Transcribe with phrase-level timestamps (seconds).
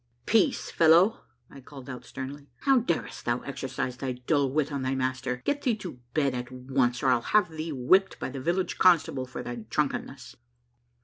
[0.25, 4.95] ''Peace, fellow," I called out sternly." How darest thou exercise thy dull wit on thy
[4.95, 5.43] master?
[5.45, 6.41] Get thee to bed ar once.
[6.41, 9.43] 16 A MARVELLOUS UNDERGROUND JOURNEY or I'll have thee whipped by the village constable for
[9.43, 10.37] thy drunkenness."